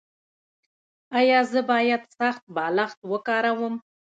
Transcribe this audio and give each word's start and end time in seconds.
ایا 1.19 1.39
زه 1.51 1.61
باید 1.71 2.01
سخت 2.17 2.43
بالښت 2.55 2.99
وکاروم؟ 3.11 3.75